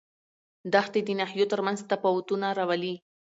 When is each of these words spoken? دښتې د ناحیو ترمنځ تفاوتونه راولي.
دښتې 0.73 0.99
د 1.05 1.09
ناحیو 1.19 1.49
ترمنځ 1.51 1.79
تفاوتونه 1.91 2.47
راولي. 2.59 2.93